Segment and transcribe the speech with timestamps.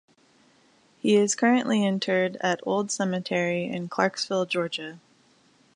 [0.97, 4.99] He is currently interred at Old Cemetery in Clarkesville, Georgia.